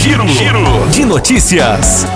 [0.00, 2.06] Giro, Giro de notícias.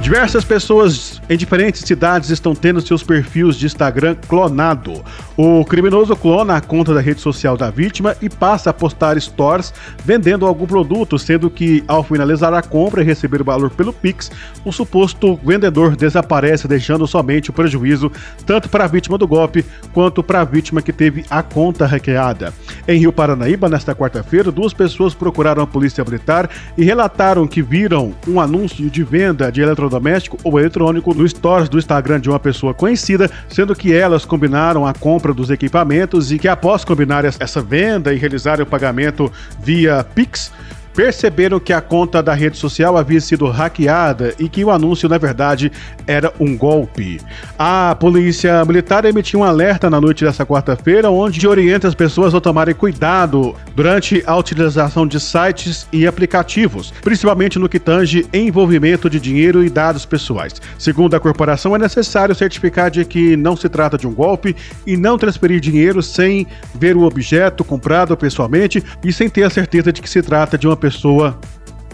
[0.00, 5.04] Diversas pessoas em diferentes cidades estão tendo seus perfis de Instagram clonado.
[5.36, 9.74] O criminoso clona a conta da rede social da vítima e passa a postar stories
[10.04, 14.30] vendendo algum produto, sendo que ao finalizar a compra e receber o valor pelo Pix,
[14.64, 18.12] o suposto vendedor desaparece, deixando somente o prejuízo
[18.46, 22.54] tanto para a vítima do golpe quanto para a vítima que teve a conta hackeada.
[22.86, 26.48] Em Rio Paranaíba, nesta quarta-feira, duas pessoas procuraram a polícia militar
[26.78, 31.78] e relataram que viram um anúncio de venda de eletrodoméstico ou eletrônico no stories do
[31.78, 36.48] Instagram de uma pessoa conhecida, sendo que elas combinaram a compra dos equipamentos e que
[36.48, 40.52] após combinar essa venda e realizar o pagamento via Pix,
[40.94, 45.18] perceberam que a conta da rede social havia sido hackeada e que o anúncio, na
[45.18, 45.70] verdade,
[46.06, 47.20] era um golpe.
[47.58, 52.40] A polícia militar emitiu um alerta na noite dessa quarta-feira, onde orienta as pessoas a
[52.40, 59.18] tomarem cuidado durante a utilização de sites e aplicativos, principalmente no que tange envolvimento de
[59.18, 60.54] dinheiro e dados pessoais.
[60.78, 64.54] Segundo a corporação, é necessário certificar de que não se trata de um golpe
[64.86, 69.92] e não transferir dinheiro sem ver o objeto comprado pessoalmente e sem ter a certeza
[69.92, 71.38] de que se trata de uma pessoa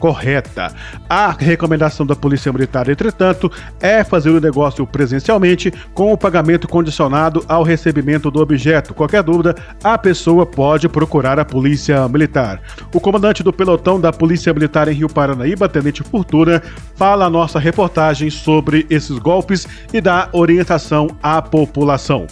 [0.01, 0.75] correta.
[1.09, 7.45] A recomendação da Polícia Militar, entretanto, é fazer o negócio presencialmente com o pagamento condicionado
[7.47, 8.95] ao recebimento do objeto.
[8.95, 12.61] Qualquer dúvida, a pessoa pode procurar a Polícia Militar.
[12.93, 16.61] O comandante do pelotão da Polícia Militar em Rio Paranaíba, Tenente Fortuna,
[16.97, 22.27] fala a nossa reportagem sobre esses golpes e dá orientação à população.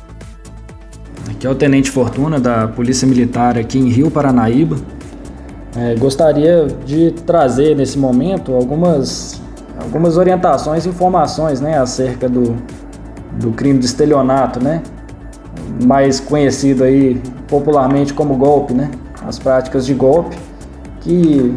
[1.31, 4.97] Aqui é o Tenente Fortuna da Polícia Militar aqui em Rio Paranaíba.
[5.80, 9.40] É, gostaria de trazer nesse momento algumas,
[9.80, 12.56] algumas orientações e informações né, acerca do,
[13.38, 14.82] do crime de estelionato, né,
[15.84, 18.90] mais conhecido aí popularmente como golpe, né,
[19.24, 20.36] as práticas de golpe
[21.00, 21.54] que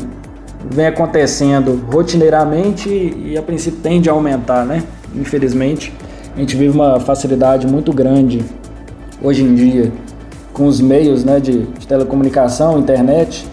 [0.69, 4.83] vem acontecendo rotineiramente e a princípio tende a aumentar, né?
[5.15, 5.92] Infelizmente,
[6.36, 8.45] a gente vive uma facilidade muito grande
[9.23, 9.92] hoje em dia
[10.54, 13.48] com os meios né, de, de telecomunicação, internet,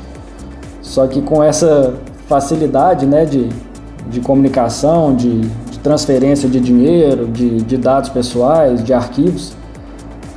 [0.88, 1.94] só que com essa
[2.26, 3.48] facilidade né, de,
[4.08, 9.52] de comunicação, de, de transferência de dinheiro, de, de dados pessoais, de arquivos,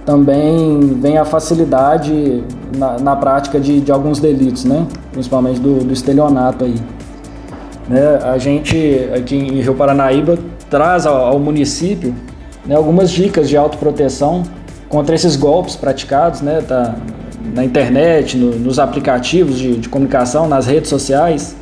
[0.06, 2.44] também vem a facilidade
[2.76, 4.86] na, na prática de, de alguns delitos, né?
[5.14, 6.76] principalmente do, do estelionato aí.
[7.88, 8.20] Né?
[8.22, 10.38] A gente aqui em Rio Paranaíba
[10.70, 12.14] traz ao, ao município
[12.66, 14.44] né, algumas dicas de autoproteção
[14.90, 16.94] contra esses golpes praticados né, da,
[17.54, 21.56] na internet, no, nos aplicativos de, de, comunicação, nas redes sociais.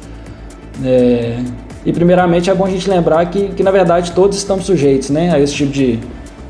[0.84, 1.40] É,
[1.85, 5.34] e primeiramente é bom a gente lembrar que, que na verdade todos estamos sujeitos né,
[5.34, 6.00] a esse tipo de,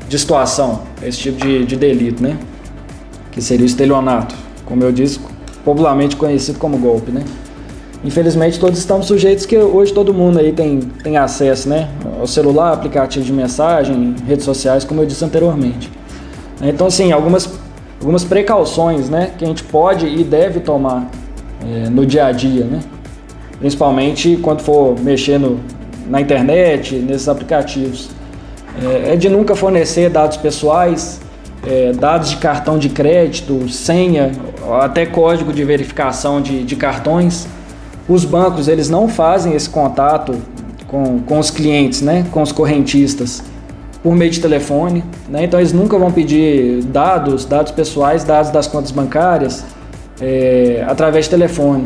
[0.08, 2.36] de situação, a esse tipo de, de delito, né?
[3.30, 4.34] Que seria o estelionato,
[4.66, 5.20] como eu disse,
[5.64, 7.24] popularmente conhecido como golpe, né?
[8.02, 11.88] Infelizmente todos estamos sujeitos que hoje todo mundo aí tem, tem acesso, né?
[12.18, 15.90] Ao celular, aplicativo de mensagem, redes sociais, como eu disse anteriormente.
[16.62, 17.59] Então, assim, algumas
[18.00, 21.10] algumas precauções né, que a gente pode e deve tomar
[21.62, 22.80] é, no dia a dia, né?
[23.58, 25.60] principalmente quando for mexendo
[26.08, 28.08] na internet, nesses aplicativos.
[28.82, 31.20] É, é de nunca fornecer dados pessoais,
[31.66, 34.32] é, dados de cartão de crédito, senha,
[34.80, 37.46] até código de verificação de, de cartões.
[38.08, 40.34] Os bancos eles não fazem esse contato
[40.86, 43.49] com, com os clientes, né, com os correntistas
[44.02, 45.44] por meio de telefone, né?
[45.44, 49.64] então eles nunca vão pedir dados, dados pessoais, dados das contas bancárias
[50.20, 51.84] é, através de telefone.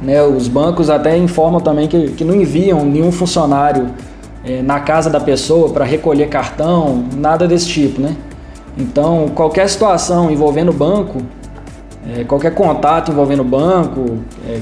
[0.00, 0.22] Né?
[0.22, 3.90] Os bancos até informam também que, que não enviam nenhum funcionário
[4.44, 8.00] é, na casa da pessoa para recolher cartão, nada desse tipo.
[8.00, 8.14] Né?
[8.78, 11.20] Então, qualquer situação envolvendo o banco,
[12.14, 14.18] é, qualquer contato envolvendo o banco,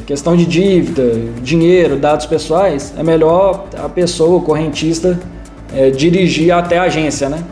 [0.07, 5.19] questão de dívida, dinheiro, dados pessoais, é melhor a pessoa, o correntista,
[5.75, 7.43] é, dirigir até a agência, né?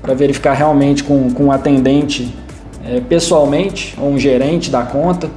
[0.00, 2.34] Para verificar realmente com, com um atendente
[2.84, 5.28] é, pessoalmente, ou um gerente da conta,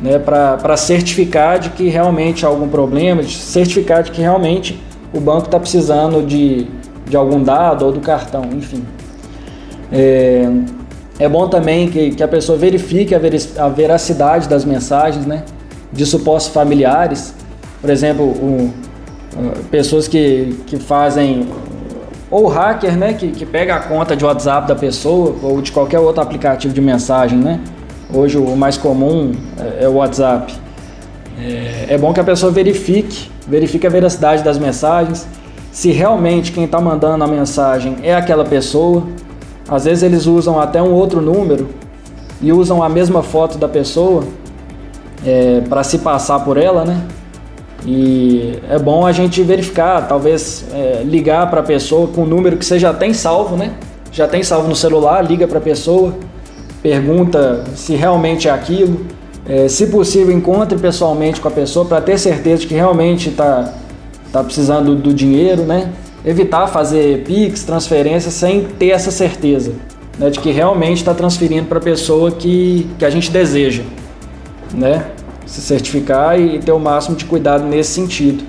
[0.00, 0.18] né?
[0.18, 4.80] Para certificar de que realmente há algum problema, certificar de que realmente
[5.12, 6.66] o banco está precisando de,
[7.08, 8.84] de algum dado ou do cartão, enfim.
[9.92, 10.48] É,
[11.18, 13.20] é bom também que, que a pessoa verifique a,
[13.58, 15.44] a veracidade das mensagens, né?
[15.92, 17.34] De supostos familiares.
[17.80, 18.72] Por exemplo, o,
[19.70, 21.46] pessoas que, que fazem
[22.30, 25.98] ou hacker, né, que, que pega a conta de WhatsApp da pessoa ou de qualquer
[26.00, 27.60] outro aplicativo de mensagem, né?
[28.12, 30.54] Hoje o mais comum é, é o WhatsApp.
[31.38, 35.26] É, é, bom que a pessoa verifique, verifique a veracidade das mensagens,
[35.72, 39.04] se realmente quem está mandando a mensagem é aquela pessoa.
[39.68, 41.68] Às vezes eles usam até um outro número
[42.40, 44.24] e usam a mesma foto da pessoa
[45.24, 47.00] é, para se passar por ela, né?
[47.84, 52.56] E é bom a gente verificar, talvez é, ligar para a pessoa com o número
[52.56, 53.74] que você já tem salvo, né?
[54.10, 56.14] Já tem salvo no celular, liga para a pessoa,
[56.82, 59.06] pergunta se realmente é aquilo.
[59.46, 63.74] É, se possível, encontre pessoalmente com a pessoa para ter certeza de que realmente está
[64.32, 65.92] tá precisando do dinheiro, né?
[66.24, 69.72] Evitar fazer PIX, transferência, sem ter essa certeza
[70.18, 73.82] né, de que realmente está transferindo para a pessoa que, que a gente deseja,
[74.72, 75.06] né?
[75.46, 78.44] Se certificar e ter o máximo de cuidado nesse sentido.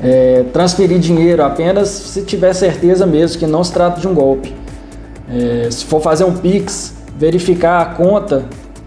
[0.00, 4.54] É, transferir dinheiro apenas se tiver certeza mesmo que não se trata de um golpe.
[5.28, 8.44] É, se for fazer um Pix, verificar a conta.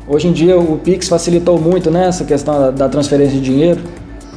[0.07, 3.81] Hoje em dia o Pix facilitou muito né, essa questão da, da transferência de dinheiro,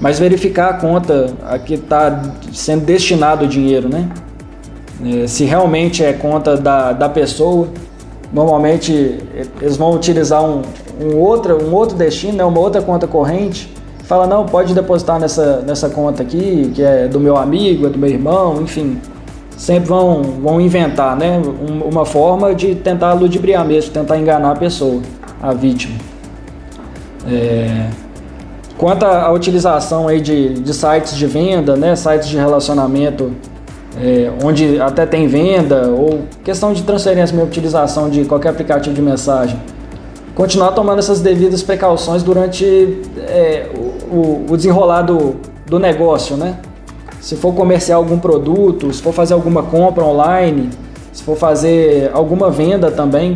[0.00, 4.08] mas verificar a conta a que está sendo destinado o dinheiro, né?
[5.04, 7.68] É, se realmente é conta da, da pessoa,
[8.34, 9.20] normalmente
[9.62, 10.62] eles vão utilizar um,
[11.00, 13.72] um, outro, um outro destino, né, uma outra conta corrente.
[14.02, 17.98] Fala, não, pode depositar nessa, nessa conta aqui, que é do meu amigo, é do
[17.98, 19.00] meu irmão, enfim.
[19.56, 21.40] Sempre vão, vão inventar né,
[21.90, 25.00] uma forma de tentar ludibriar mesmo, tentar enganar a pessoa,
[25.40, 25.94] a vítima.
[27.26, 27.88] É...
[28.76, 33.32] Quanto à utilização aí de, de sites de venda, né, sites de relacionamento
[34.00, 39.02] é, onde até tem venda, ou questão de transferência, minha utilização de qualquer aplicativo de
[39.02, 39.58] mensagem,
[40.34, 42.64] continuar tomando essas devidas precauções durante
[43.18, 43.68] é,
[44.10, 45.36] o, o, desenrolar do,
[45.66, 46.56] do negócio, né?
[47.20, 50.70] Se for comerciar algum produto, se for fazer alguma compra online,
[51.12, 53.34] se for fazer alguma venda também,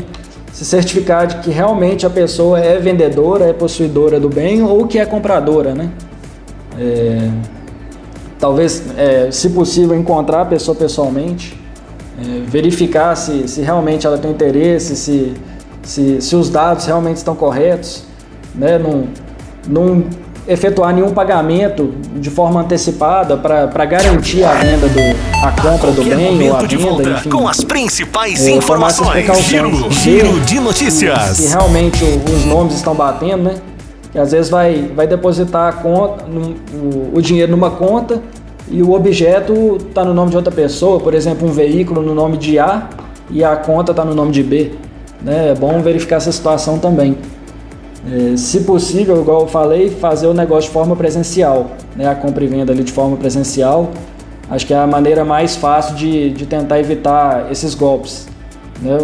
[0.53, 4.99] se certificar de que realmente a pessoa é vendedora, é possuidora do bem ou que
[4.99, 5.91] é compradora, né?
[6.79, 7.31] É,
[8.39, 11.59] talvez, é, se possível, encontrar a pessoa pessoalmente,
[12.19, 15.35] é, verificar se, se realmente ela tem interesse, se,
[15.83, 18.05] se, se os dados realmente estão corretos,
[18.55, 18.79] né?
[18.79, 19.09] não,
[19.69, 20.05] não
[20.47, 25.01] efetuar nenhum pagamento de forma antecipada para garantir a venda do
[25.45, 27.29] a compra do bem ou a venda, enfim.
[27.29, 29.25] Com as principais é, informações.
[29.43, 31.37] Giro, giro de notícias.
[31.37, 33.57] Se, realmente os nomes estão batendo, né?
[34.11, 38.23] Que às vezes vai, vai depositar a conta, o, o dinheiro numa conta
[38.71, 42.37] e o objeto está no nome de outra pessoa, por exemplo, um veículo no nome
[42.37, 42.89] de A
[43.31, 44.73] e a conta está no nome de B.
[45.23, 45.51] Né?
[45.51, 47.17] É bom verificar essa situação também.
[48.11, 52.09] É, se possível, igual eu falei, fazer o negócio de forma presencial, né?
[52.09, 53.91] a compra e venda ali de forma presencial.
[54.51, 58.27] Acho que é a maneira mais fácil de, de tentar evitar esses golpes.
[58.81, 58.97] Né?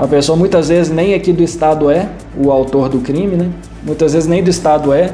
[0.00, 3.50] A pessoa muitas vezes nem aqui do estado é o autor do crime, né?
[3.82, 5.12] muitas vezes nem do Estado é,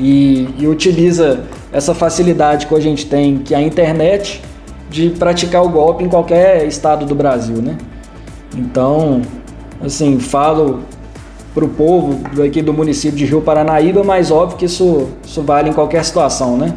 [0.00, 1.40] e, e utiliza
[1.70, 4.40] essa facilidade que a gente tem, que é a internet,
[4.88, 7.76] de praticar o golpe em qualquer estado do Brasil, né?
[8.56, 9.20] Então,
[9.84, 10.80] assim, falo
[11.52, 15.68] para o povo daqui do município de Rio Paranaíba, mas óbvio que isso, isso vale
[15.70, 16.72] em qualquer situação, né?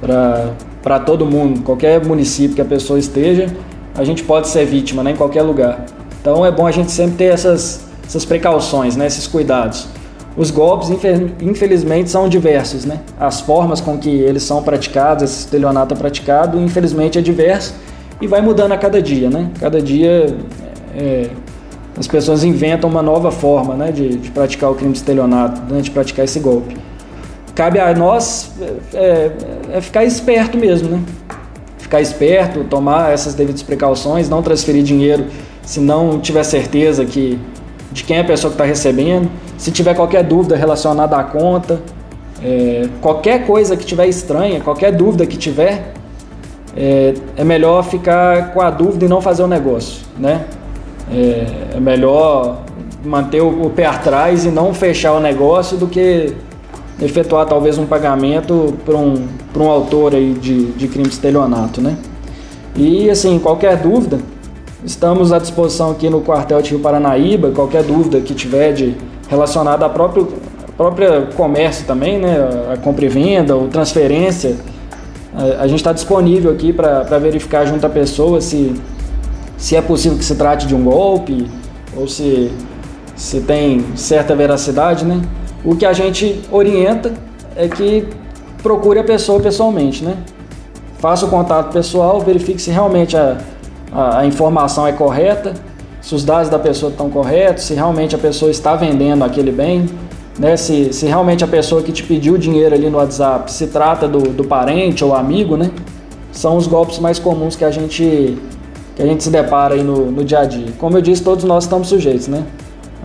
[0.00, 3.48] Para todo mundo, qualquer município que a pessoa esteja,
[3.94, 5.10] a gente pode ser vítima, né?
[5.10, 5.84] Em qualquer lugar.
[6.22, 9.08] Então é bom a gente sempre ter essas, essas precauções, né?
[9.08, 9.88] Esses cuidados.
[10.36, 10.88] Os golpes,
[11.40, 13.00] infelizmente, são diversos, né?
[13.20, 17.74] As formas com que eles são praticados, esse estelionato é praticado, infelizmente é diverso
[18.20, 19.50] e vai mudando a cada dia, né?
[19.60, 20.34] Cada dia
[20.96, 21.28] é,
[21.98, 25.80] as pessoas inventam uma nova forma, né, de, de praticar o crime de estelionato, né,
[25.80, 26.76] de praticar esse golpe.
[27.54, 28.52] Cabe a nós
[28.94, 29.32] é, é,
[29.74, 31.02] é ficar esperto mesmo, né?
[31.78, 35.26] Ficar esperto, tomar essas devidas precauções, não transferir dinheiro
[35.62, 37.38] se não tiver certeza que
[37.92, 39.30] de quem é a pessoa que está recebendo.
[39.58, 41.80] Se tiver qualquer dúvida relacionada à conta,
[42.42, 45.92] é, qualquer coisa que tiver estranha, qualquer dúvida que tiver,
[46.76, 50.46] é, é, melhor ficar com a dúvida e não fazer o negócio, né?
[51.12, 52.62] É, é melhor
[53.04, 56.34] manter o, o, pé atrás e não fechar o negócio do que
[57.00, 59.26] efetuar talvez um pagamento para um,
[59.56, 61.96] um autor aí de, de crime estelionato, né?
[62.74, 64.18] E assim, qualquer dúvida,
[64.84, 68.96] Estamos à disposição aqui no quartel de Rio Paranaíba, qualquer dúvida que tiver de
[69.28, 70.26] relacionada à própria,
[70.76, 72.36] própria comércio também, né,
[72.72, 74.56] a compra e venda ou transferência,
[75.32, 78.74] a, a gente está disponível aqui para verificar junto à pessoa se,
[79.56, 81.46] se é possível que se trate de um golpe
[81.96, 82.50] ou se,
[83.14, 85.22] se tem certa veracidade, né?
[85.64, 87.12] O que a gente orienta
[87.54, 88.08] é que
[88.64, 90.16] procure a pessoa pessoalmente, né?
[90.98, 93.38] Faça o contato pessoal, verifique se realmente a
[93.92, 95.54] a, a informação é correta,
[96.00, 99.88] se os dados da pessoa estão corretos, se realmente a pessoa está vendendo aquele bem,
[100.38, 100.56] né?
[100.56, 104.20] se, se realmente a pessoa que te pediu dinheiro ali no WhatsApp se trata do,
[104.20, 105.70] do parente ou amigo, né?
[106.32, 108.36] são os golpes mais comuns que a gente
[108.94, 110.66] que a gente se depara aí no, no dia a dia.
[110.78, 112.44] Como eu disse, todos nós estamos sujeitos, né?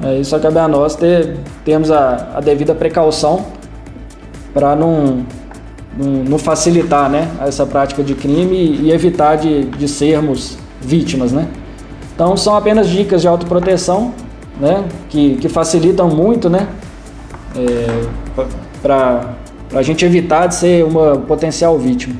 [0.03, 3.46] É, só cabe a nós ter, termos a, a devida precaução
[4.53, 5.25] para não,
[5.98, 11.31] não, não, facilitar né, essa prática de crime e, e evitar de, de sermos vítimas,
[11.31, 11.48] né?
[12.13, 14.13] Então são apenas dicas de autoproteção,
[14.60, 14.84] né?
[15.10, 16.67] Que, que facilitam muito, né?
[17.55, 18.46] É,
[18.81, 19.34] para
[19.74, 22.15] a gente evitar de ser uma potencial vítima.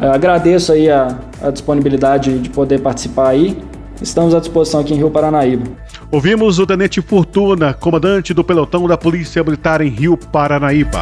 [0.00, 3.62] É, agradeço aí a, a disponibilidade de poder participar aí.
[4.00, 5.64] Estamos à disposição aqui em Rio Paranaíba.
[6.10, 11.00] Ouvimos o Tenente Fortuna, comandante do pelotão da Polícia Militar em Rio Paranaíba.